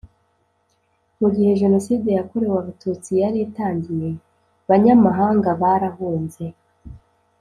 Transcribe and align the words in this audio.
Mu 1.19 1.27
gihe 1.35 1.51
Jenoside 1.61 2.09
yakorewe 2.17 2.55
Abatutsi 2.59 3.11
yari 3.21 3.37
itangiye 3.47 4.09
banyamahanga 4.69 5.49
barahunze 5.61 6.45